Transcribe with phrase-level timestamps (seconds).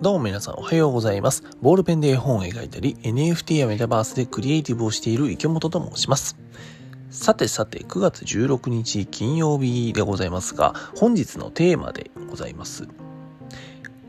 [0.00, 1.44] どうも皆さんおはようございます。
[1.60, 6.38] ボールペンで絵本を描いたり、NFT やメタバースでクリエイティブをしている池本と申します。
[7.10, 12.88] さてさて、9月16日金曜日でございますが、本日のテーマでございます。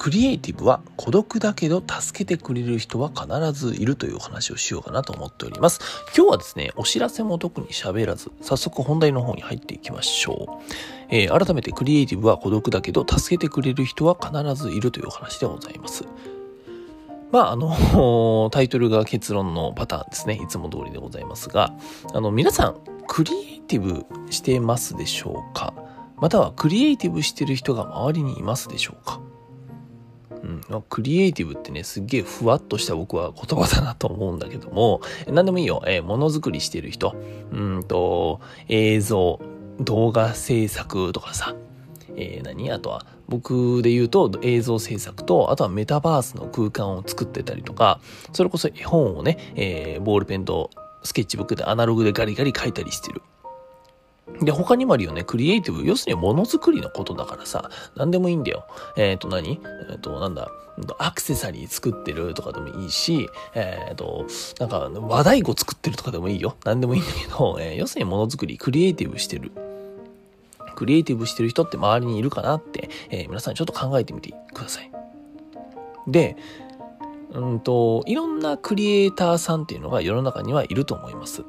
[0.02, 5.79] クリエイティブは孤独だけど助けてくれる人は必ずいるというお話をしようかなと思っております。
[6.17, 10.73] 今日はですね、お知らせも特に喋らず、早速本題の方に入っていきましょう。
[11.09, 16.03] えー、改めてクリエイティブは孤独だけど助けてくれる人は必ずいるというお話でございます。
[17.31, 20.39] まあ、あの、 タイトルが結論のパターンですね。
[20.44, 21.75] いつも通りでございますが、
[22.11, 22.77] あの、皆さん、
[23.08, 25.75] クリエイティブしてますでしょうか？
[26.17, 29.20] または、クリエイティブしてる人が周りにいますでしょうか？
[30.44, 35.84] うん、クリエイティブってね、すっげえふわっとした僕は言葉だなと思うんだけども、何でもいいよ。
[35.86, 37.16] えー、ものづくりしてる人、
[37.52, 39.40] うんと、映像、
[39.80, 41.55] 動画制作とかさ、
[42.17, 42.72] えー、何？
[42.72, 48.02] あとは、僕で言うと映像制作と、あとはメタバースの空間を作ってたりとか、
[48.33, 50.70] それこそ絵本をね、えー、ボールペンと
[51.03, 53.22] スケッチブックでアナログでガリガリ書いたりしてる。
[54.41, 55.86] で、他にもあるよね、クリエイティブ。
[55.86, 58.66] 要するにものづくりのことだからさ、何でもいいんだよ。
[58.95, 60.50] えっ、ー、と何、えっ、ー、と、なんだ、
[60.97, 64.25] アクセサリー作ってるとかでもいいし、えっ、ー、と、
[64.59, 66.55] なんか、和太鼓作ってるとかでもいいよ。
[66.64, 69.52] 何でもいいんだけど、え要するにものづくり、クリエイティブしてる。
[70.75, 74.92] クリエイティブしてる人って周りにいるかなって、え皆さんちょっと考えてみてください。
[76.08, 76.38] で、
[77.33, 81.44] うんと、いろんなクリエイターさんっていうのが世の中にはいると思います。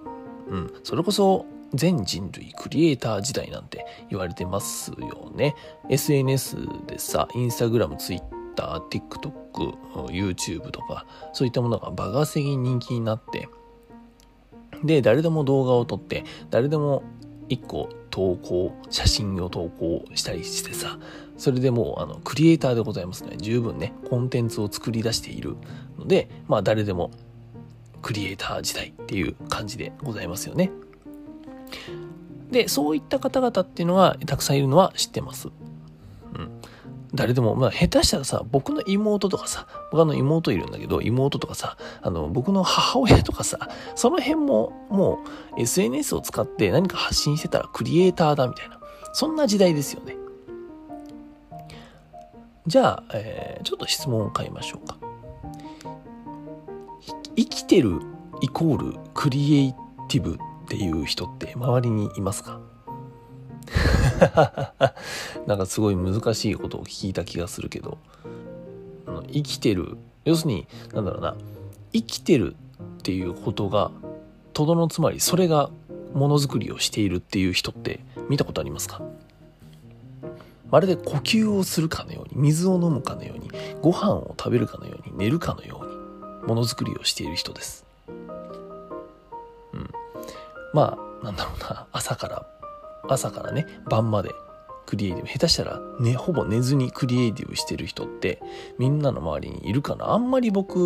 [0.48, 0.72] うん。
[0.84, 5.54] それこそ、全人類クリエイター時代なんて言われてますよね。
[5.88, 6.56] SNS
[6.86, 8.22] でさ、インスタグラム、ツイッ
[8.54, 9.32] ター、TikTok、
[10.10, 13.48] YouTube とか、そういったものがバカせぎ人気になって、
[14.84, 17.02] で、誰でも動画を撮って、誰でも
[17.48, 20.98] 一個投稿、写真を投稿したりしてさ、
[21.38, 23.36] それでもう、あの、クリエイターでございますね。
[23.38, 25.56] 十分ね、コンテンツを作り出している
[25.98, 27.10] ので、まあ、誰でも
[28.02, 30.70] クリエイター時代っていう感じでございますよね。
[32.52, 35.48] で、そういった方々っていうのがたくさんいるのは知ってます。
[35.48, 35.50] う
[36.38, 36.50] ん。
[37.14, 45.20] 誰でも、まあ、下手したらさ、僕の妹とかさ、僕の妹いるんだけど、妹とかさ、あの、僕の母親とかさ、その辺も、も
[45.56, 48.78] う、SNS を使って何か発信してたらクリエイターだみたいな、
[49.14, 50.16] そんな時代ですよね。
[52.66, 54.98] じゃあ、えー、ちょっと質問を変えましょうか。
[57.34, 58.00] 生きてる
[58.42, 59.74] イコールクリエイ
[60.08, 62.60] ティブっていう人って周りにいますか？
[65.46, 67.98] なんかすごい難しいことを聞いた気がするけど
[69.32, 71.36] 生きてる要するになんだろうな
[71.92, 73.90] 生きてるっていうことが
[74.52, 75.70] とどのつまりそれが
[76.14, 79.02] ものづくりをしているっていう人って見たことありますか？
[80.70, 83.50] まるで呼吸をするかのように水を飲むかのように
[83.82, 87.84] ご飯を食べるかのように寝るかのようにものづくりをしている人です。
[90.72, 92.46] まあ、なんだろうな、朝から、
[93.08, 94.30] 朝からね、晩まで
[94.86, 98.40] クリエイティブ、下手したらね、ほぼ寝ずにクリエイティブしてる人って、
[98.78, 100.76] みんなの周りにいるかなあんまり僕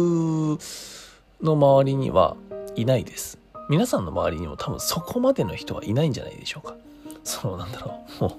[1.42, 2.36] の周りには
[2.74, 3.38] いないです。
[3.69, 6.76] 皆さんの周りにも多分そこまでの人はいないんじゃないでしょうか。
[7.24, 8.38] そのなんだろう、も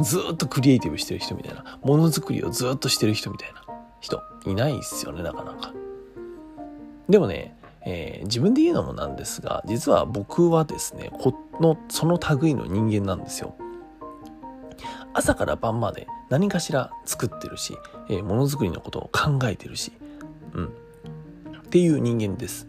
[0.00, 3.62] う、ずっとクリエイティブしてる人みたいな、ものづくりをずっとしてる人みたいな
[4.00, 5.72] 人、いないっすよね、なかなか。
[7.08, 13.54] でもね、えー、自分で言うのもなんですが、実は僕はですね、この、その類の人間なんですよ。
[15.12, 17.76] 朝から晩まで何かしら作ってるし、
[18.08, 19.92] えー、ものづくりのことを考えてるし、
[20.54, 20.66] うん。
[20.66, 20.68] っ
[21.70, 22.68] ていう人間です。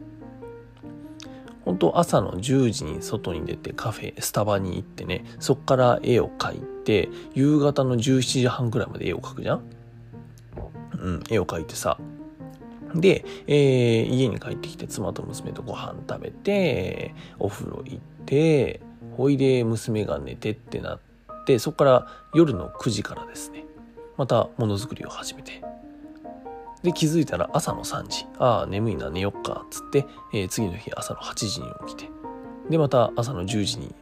[1.65, 9.63] 本当朝の10時に外に出てカフェ、スタバに行ってね、そっから絵を描いて、夕方の17時半くらいまで絵を描くじゃん？
[10.99, 11.99] うん、絵を描いてさ、
[12.95, 18.81] で、えー、家に帰ってきて妻と娘とご飯食べて、お風呂行って、
[19.17, 20.99] ほいで娘が寝てってなっ
[21.45, 23.65] て、そこから夜の9時からですね、
[24.17, 25.63] またものづくりを始めて、
[26.83, 32.09] で、気づいたら朝の3時、ああ、眠いな、寝よっかっ、つって、えー、次の日朝の8時に起きて、
[32.69, 33.93] で、また朝の10時に、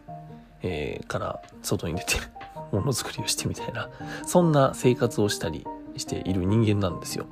[0.61, 2.15] えー、から外に出て、
[2.71, 3.89] ものづくりをしてみたいな、
[4.25, 5.65] そんな生活をしたり
[5.97, 7.25] している人間なんですよ。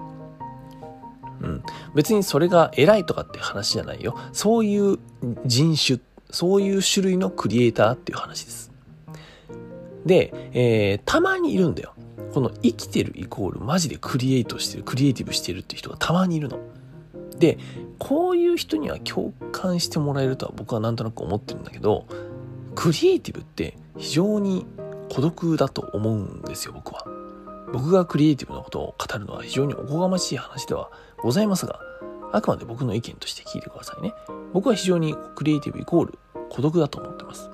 [1.42, 1.64] うん。
[1.96, 4.18] 別にそれが偉いとかって話じゃないよ。
[4.34, 5.00] そういう
[5.46, 6.00] 人種、
[6.30, 8.72] そういう種類のクリエイターっていう話です。
[10.06, 11.94] で、えー、たまにいるんだよ。
[12.34, 16.60] この生きてるイコールマジでクリエイトしてる、クリエイティブしてるって人がたまにいるの。
[17.40, 17.58] で、
[18.00, 22.06] こういう人には共感してもらえるとは僕はなんとなく思ってるんだけど、
[22.76, 24.66] クリエイティブって非常に
[25.10, 27.17] 孤独だと思うんですよ、僕は。
[27.72, 31.80] 僕がクリエイティブなことを語るのは非常におこがましい話ではございますが、
[32.32, 34.14] あくまで僕の意見として聞いてくださいね。
[34.54, 36.20] 僕は非常にクリエイティブイコール
[36.50, 37.50] 孤独だと思ってます。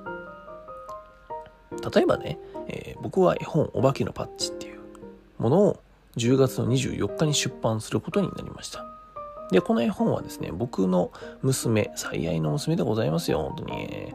[1.94, 2.38] 例えばね、
[2.68, 4.80] えー、僕は絵本お化けのパッチっていう
[5.38, 5.80] ものを
[6.16, 8.84] 10月の24日に出版することになりました。
[9.50, 11.12] で、この絵本はですね、僕の
[11.42, 14.14] 娘、最愛の娘でございますよ、本当に。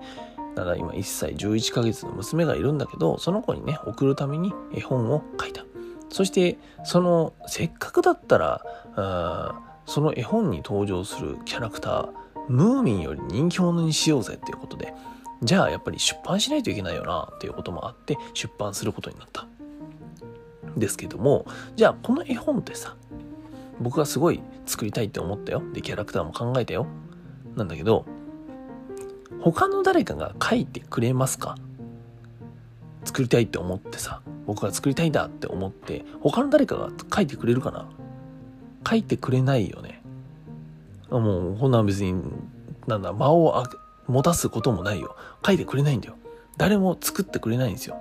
[0.55, 5.63] ただ今1歳11ヶ月の娘がいるんだけど、その子にね、送るために絵本を書いた。
[6.09, 8.65] そして、その、せっかくだったら、
[8.95, 12.09] あその絵本に登場するキャラクター、
[12.47, 14.93] ムーミンより人気者にしようぜっていうことで、
[15.41, 19.47] じゃあやっぱり出版しないといけないよなっていうこともあって出版することになった。
[20.77, 21.45] ですけども、
[21.75, 22.95] じゃあこの絵本ってさ、
[23.79, 25.63] 僕がすごい作りたいって思ったよ。
[25.73, 26.85] で、キャラクターも考えたよ。
[27.55, 28.05] なんだけど、
[29.41, 31.55] 他の誰かが書いてくれますか？
[33.05, 37.87] 作りたいって思ってさ、僕が作りたいんだって思って、他の誰かが書いてくれるかな？
[38.89, 40.01] 書いてくれないよね。
[41.11, 42.19] もう、こんなん別に、
[42.87, 43.69] なんだ、間をあ
[44.07, 45.15] 持たすこともないよ。
[45.45, 46.15] 書いてくれないんだよ。
[46.57, 47.97] 誰も作ってくれないんですよ。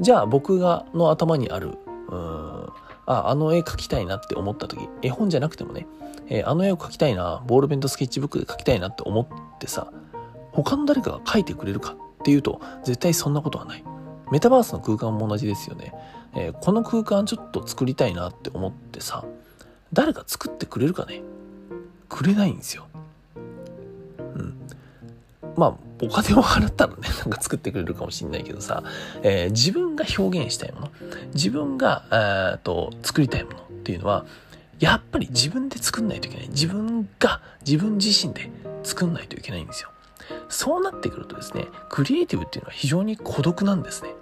[0.00, 1.78] じゃあ僕がの頭にある、
[2.08, 2.68] うん、
[3.06, 5.86] あ、あの絵描きたいなって思った時、絵本じゃなくてもね、
[6.26, 9.92] えー、あの絵を描きたいな、ボールペンとスケッチブックで描きたいなって思ってさ、
[10.50, 13.84] 他の誰かが描いてくれるかっていうと、絶対そんなことはない。
[14.30, 15.92] メタバースの空間も同じですよね。
[16.34, 19.24] えー、この空間ちょっと作りたいなって思ってさ、
[19.92, 21.22] 誰か作ってくれるかね
[22.08, 22.86] くれないんですよ。
[23.36, 24.54] うん。
[25.56, 28.82] まあ、お金を払ったらね、 なんか作ってくれるかもしんないけどさ、
[29.22, 30.90] えー、自分が表現したいもの、
[31.34, 34.24] 自分が、えー、と、作りたいものっていうのは、
[34.80, 36.48] やっぱり自分で作んないといけない。
[36.48, 38.50] 自分が自分自身で
[38.82, 39.90] 作んないといけないんですよ。
[40.48, 44.14] そうなってくるとですね、クリエイティブっていうのは非常に孤独なんですね。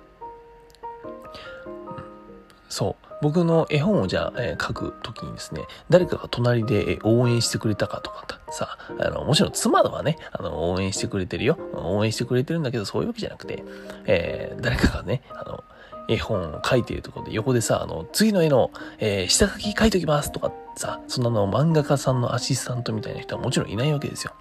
[2.69, 3.07] そう。
[3.23, 11.57] 僕の絵本をじゃあ、えー、書くときにですね、誰かが隣で応援してくれたかとかさ、あの、もちろん妻はね、あの、応援してくれてるよ。
[11.75, 13.63] 応援してくれてるんだけど、そういうわけじゃなくて、
[14.07, 15.63] えー、誰かがね、あの、
[16.09, 24.33] 絵本を書いているところで横でさ、あの、次の絵の、えー、下書き書いときますとかさ、そんなの漫画家さんのアシスタントみたいな人はもちろんいないわけですよ。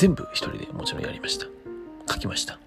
[0.00, 1.44] 全部一人でもちろんやりました。
[2.10, 2.58] 書きました。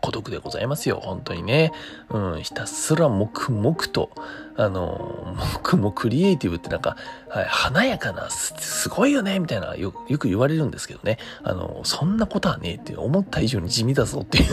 [0.00, 1.72] 孤独でございますよ、本当にね。
[2.10, 4.12] うん、ひたすら黙々と、
[4.56, 6.96] あの、黙々クリエイティブってなんか、
[7.28, 11.18] はい、華やかなす、すごいよね、みたいなよ、よく言われるんですけどね。
[11.42, 14.44] あの、そんなことはねえって思った以上に地味だぞっていう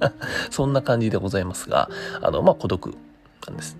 [0.48, 1.90] そんな感じでございますが、
[2.22, 2.96] あの、まあ、孤独
[3.46, 3.76] なんです。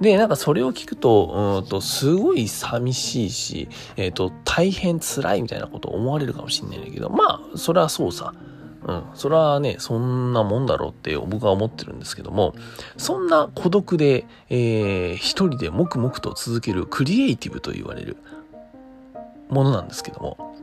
[0.00, 8.34] で、なんかそれを聞くと、うんと、すごい寂しいし、えっ、ー、と、大変辛いみたいなことを思われるかもしれないんだけど、まあ、それはそうさ。
[8.86, 12.54] うん、それはね、そんなもんだろうって僕は思ってるんですけども、
[12.98, 18.18] そんな孤独で、えー、一人で黙々と続けるクリエイティブと言われる
[19.48, 20.54] ものなんですけども、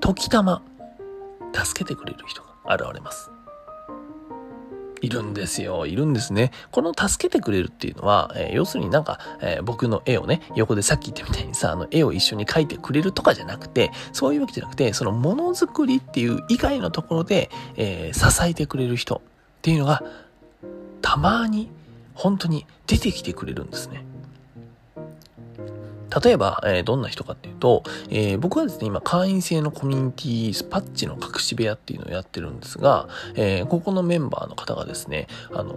[0.00, 0.62] 時たま、
[1.52, 3.30] 助けてくれる人が現れます。
[5.00, 5.86] いるんですよ。
[5.86, 6.50] いるんですね。
[6.70, 19.20] この助けてくれるっていうのは、えー、要するになんか、えー、僕の絵をね、横でさっき言ったみたいにさ、あの絵を一緒に描いてくれるとかじゃなくて、そういうわけじゃなくて、そのものづくりっていう以外のところで、えー、支えてくれる人っ
[19.62, 20.02] ていうのが、
[21.00, 21.70] たまに
[22.14, 24.04] 本当に出てきてくれるんですね。
[26.22, 35.76] 例えば、えー、どんな人かっていうと、えー、僕はですね、今、会員制のコミュニティスパッチの隠し部屋っていうのをやってるんですが、えー、ここのメンバーの方がですね、あの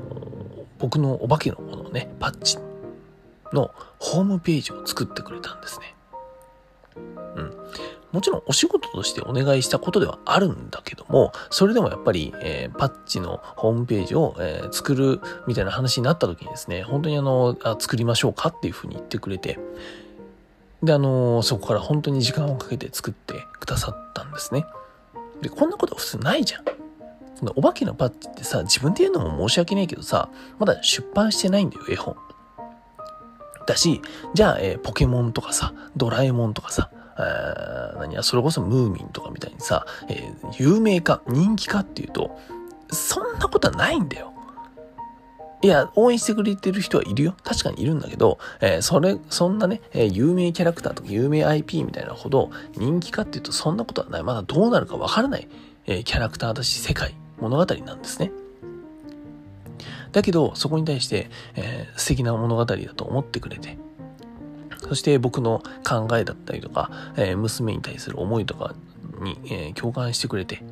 [0.79, 2.57] 僕のお化けのものね、パッチ
[3.53, 5.95] のホームページを作ってくれたんですね。
[7.35, 7.53] うん。
[8.11, 19.59] もちろんお仕事としてお願いしたことではあるんだけども、それでもやっぱり、えー、パッチのホームページを、えー、作るみたいな話になった時にですね、本当にあのあ、作りましょうかっていうふうに言ってくれて、
[20.83, 24.65] で、あの、そこから本当に時間をかけて作ってくださったんですね。
[25.41, 26.63] で、こんなこと普通ないじゃん。
[27.55, 32.15] お化けのパッチってさ、自分で言うのも申し訳ないけどさ、まだ出版してないんだよ、絵本。
[33.65, 34.01] だし、
[34.33, 42.37] じゃあ、えー、ポケモンとかさ、ドラえもんとかさ、え、何や、それこそムーミンとかみたいにさ、えー、有名か、人気かっていうと、
[42.91, 44.30] そんなことはないんだよ。
[45.63, 47.35] いや、応援してくれてる人はいるよ。
[47.43, 54.23] 確かにいるんだけど、えー、それ、そんなね、えー、有名キャラクターとか有名 IP みたいなほど人気かっていうとそんなことはない。
[54.23, 55.47] まだどうなるかわからない、
[55.85, 58.31] えー、キャラクターだし世界、物語なんですね。
[60.11, 63.77] だけど、そこに対して、えー、素敵な物語だと思ってくれて、
[64.79, 68.73] そして僕の考えだったりとか、えー、娘に対する思いとか
[69.21, 70.63] に、えー、共感してくれて、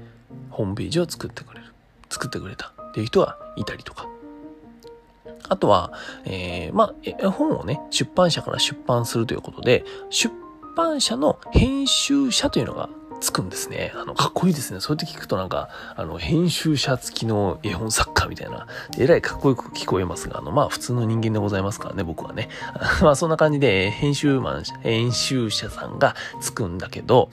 [0.50, 1.68] ホームページを作ってくれる。
[2.10, 2.74] 作ってくれた。
[2.90, 4.08] っていう人がいたりとか。
[5.48, 5.94] あとは、
[6.26, 10.34] えー、まあ、絵本をね、出版社から出版するということで、出
[10.76, 13.92] 版社の編集者というのがつくんですね。
[13.96, 14.80] あの、かっこいいですね。
[14.80, 18.68] そうやって聞くとなんか、あの、編集者付きの絵本作家みたいな、
[18.98, 22.50] えらいかっこよく聞こえますが、あの、まあ、普通の人間でございますからね、僕はね。
[23.02, 27.30] まあ、そんな感じで、編集マン、編集者さんがつくんだけど、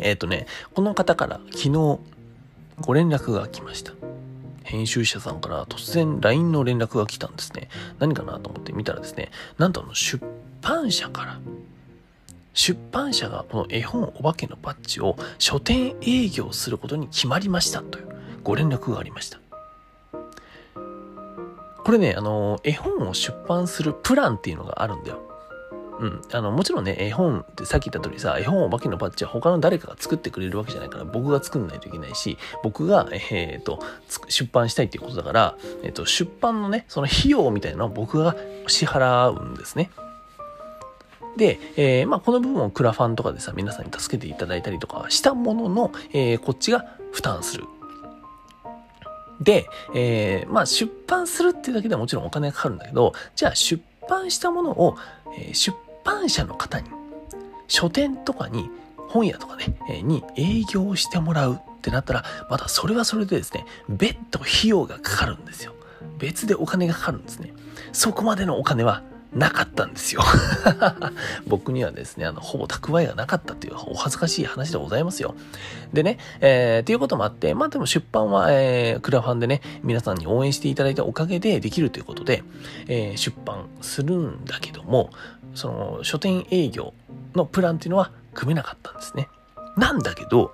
[0.00, 1.98] えっ、ー、とね、この方から昨日
[2.80, 3.92] ご連絡が来ました。
[4.68, 7.68] 編集者さんから突然 LINE の連絡が来たんですね。
[7.98, 10.22] 何かなと思って見たらですね、なんとあの出
[10.60, 11.40] 版社から
[12.52, 18.08] 出版社がこの絵本お化けのバッジを書店営業することに決まりましたという
[18.42, 19.38] ご連絡がありました。
[20.74, 25.27] これね、あの、絵本を出版するプランっていうのがあるんだよ。
[25.98, 26.22] うん。
[26.32, 33.80] あの、もちろんね、絵本ってさっき言った通りさ、絵本お化けのバッジは他の誰かが作ってくれるわけじゃないから、僕が作んないといけないし、僕が、えっ、ー、と、
[34.28, 38.36] 出版したいっていうことだから、えっ、と、出版のね、その費用みたいなのを僕が
[38.66, 39.90] 支払うんですね。
[41.36, 47.64] で、えー、まあ、この部分をクラファンとかでさ、皆さんに助けていただいたりとかしたものの、えー、こっちが負担する。
[49.40, 54.96] で、えー、まあ、出版するっていうだけではもちろんお金がかかるんだけど、じゃあ出版したものを、
[55.38, 55.76] えー、出
[56.08, 56.88] 版社の方に、
[57.66, 65.74] 書店とかに、本屋とかね、え、に営業してもらうってなったら、またそれはそれでですね、別途費用がかかるんですよ。
[66.18, 67.52] 別でお金がかかるんですね。
[67.92, 70.22] そこまでのお金はなかったんですよ
[71.46, 75.34] 僕にはですね、あの、ほぼ蓄えがなかったというお恥ずかしい話でございますよ。
[75.92, 82.42] でね、えー、っていうこともあって、まあでも出版は、えー、クラファンでね、皆さんに応援していただいたおかげでできるということで、
[82.86, 85.10] えー、出版するんだけども、
[85.54, 86.94] その、書店営業
[87.34, 89.28] のプランっていうのは組めなかったんですね。
[89.76, 90.52] なんだけど、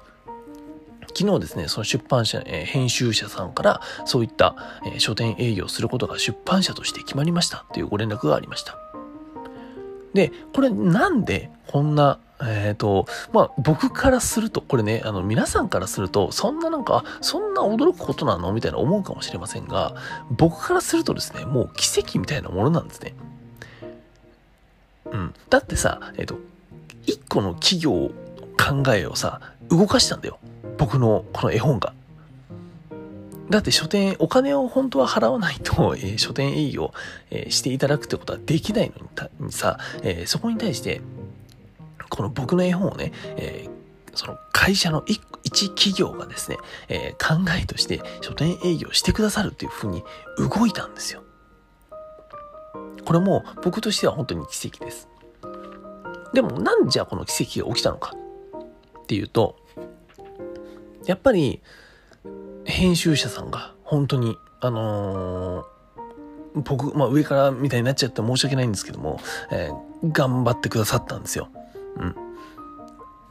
[1.17, 8.77] 昨日ですね、その出版社、えー、編集者さんから、そういった、えー、書店営業することが出版社として決まりましたっていうご連絡がありました。
[10.13, 18.53] で、これなんでこんな、えっ、ー、と、まあ、僕からすると、これね、あの、皆さんからすると、そんななんか、そんな驚くことなの？
[18.53, 19.95] みたいな思うかもしれませんが、
[20.31, 23.15] 僕からするとですね、もう奇跡みたいなものなんですね。
[25.07, 25.35] うん。
[25.51, 26.39] だってさ、えっ、と、
[27.07, 28.11] 一個の企業
[28.57, 30.39] 考えをさ、動かしたんだよ。
[30.79, 31.95] 僕のこの絵本が。
[33.51, 36.93] だって書店、お金を本当は払わないと、 えー、書店営業、
[37.31, 38.93] えー、していただくってことはできない
[39.39, 41.03] のにさ、えー、そこに対して、
[42.09, 43.69] この僕の絵本をね、え
[44.15, 50.05] その会社の一企業がですね、え考えとして書店営業してくださるっていうふうに
[50.39, 51.25] 動いたんですよ。
[53.05, 55.09] これも僕としては本当に奇跡です。
[56.33, 58.15] でもなんじゃこの奇跡が起きたのか
[59.03, 59.57] っていうと、
[61.07, 61.63] やっぱり、
[62.65, 69.21] 編集者さんが本当に、あのー、僕、まあ上からみたいになっちゃって申し訳ないんですけども、
[69.51, 71.49] えー、頑張ってくださったんですよ。
[71.97, 72.15] うん。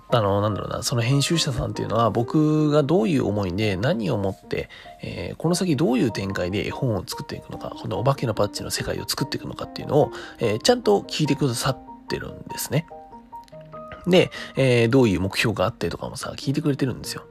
[0.10, 4.70] あの、なんだろうな、その編集者さんっていうのは僕がどういう思いで何をもって、
[5.02, 11.78] えー、この先どういう展開で絵本を作っていくのか、このお化けのパッチの世界を作っていくのかっていうのを、えー、ちゃんと聞いてくださっ
[12.08, 12.86] てるんですね。
[14.08, 17.24] で、えー、どういう目標があってとかもさ、聞いてくれてるんですよ。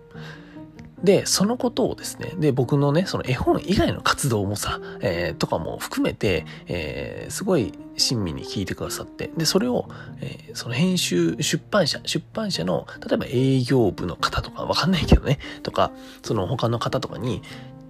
[1.03, 9.89] で、そのことをですね、で、僕のね、その絵本以外の活動もさ、えー、とかも含めて、えー、すごい親身に聞いてくださって、で、それを、
[10.21, 15.91] えー、その編集、出版社、出版社の、例えば営業部の方とか、わかんないけどね、とか、
[16.23, 17.43] その他の方とかに、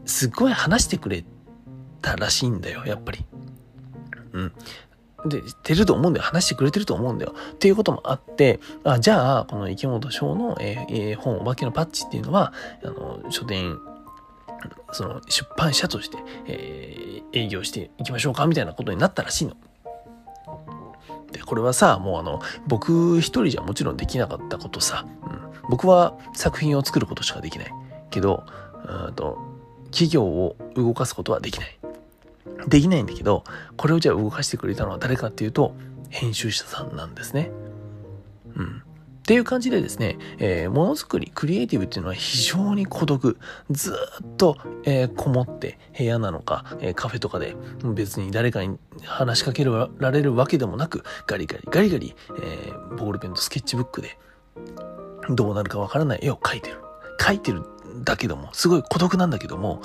[0.06, 1.22] すっごい話してくれ
[2.00, 3.26] たらしいんだよ、やっぱり。
[4.32, 4.52] うん。
[5.26, 6.24] で、てると思うんだよ。
[6.24, 7.34] 話してくれてると思うんだよ。
[7.52, 12.52] っていうこともあって、あじゃあ、この池本翔の、えー、えー、本、お化けのパッチっていうのは、
[12.84, 13.78] あの、書店、
[14.92, 19.56] その出版社として、えー、営業していきましょうかみたいなことになったらしいの。
[21.32, 25.06] で、これはさ、もうあの、僕一人じゃもちろんできなかったことさ、
[25.62, 27.72] うん、僕は作品を作ることしかできない。
[28.10, 28.44] けど、
[28.84, 29.38] うんと、
[29.90, 31.78] 企業を動かすことはできない。
[32.66, 33.44] できないんだけど、
[33.76, 35.74] これをじゃあ動かしてくれたのは誰かっていうと、
[36.08, 37.50] 編集者さんなんですね。
[38.56, 38.82] うん。
[39.22, 43.38] っていう感じでですね、えー、ものづくり、クリエイティブっていうのは非常に孤独。
[43.70, 47.54] ずっと、えー、こもって部屋なのか、えー、カフェとかで
[47.94, 54.18] 別に誰かに話しかけられるわけでもなく、ガリガリ、ガリガリ、え、ボールペンとスケッチブックで
[55.30, 56.78] どうなるかわからない絵を描いてる。
[57.20, 59.82] 描いてるんだけども、すごい孤独なんだけども、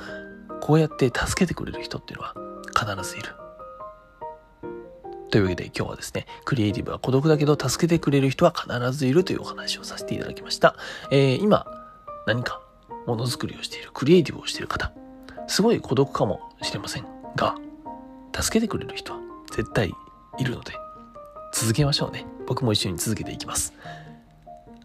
[0.62, 2.34] こうやって助けてくれる人っていうのは
[2.78, 3.30] 必ずいる。
[5.30, 10.76] というわけで今日はですね、クリエイティブは孤独だけど助けてくれる人は必ずいるというお話をさせていただきました。
[11.12, 11.66] えー、今、
[12.26, 12.62] 何か
[13.06, 14.92] ものづくりをしている、クリエイティブをしている方、
[15.48, 17.06] すごい孤独かもしれません
[17.36, 17.56] が、
[18.40, 19.20] 助けてくれる人は
[19.52, 19.92] 絶対
[20.38, 20.74] いるので、
[21.54, 22.26] 続けましょうね。
[22.46, 23.74] 僕も一緒に続けていきます。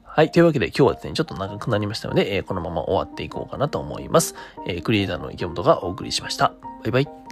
[0.05, 0.31] はい。
[0.31, 4.35] というわけで今日はですね、ちょっと長くなりましたので、えー、このまま終わっていこうかなと思います。
[4.67, 6.53] えー、クリエイターの池本がお送りしました。
[6.83, 7.32] バイバイ。